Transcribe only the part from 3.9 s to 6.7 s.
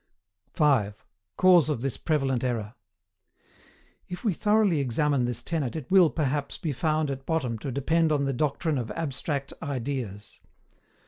If we thoroughly examine this tenet it will, perhaps,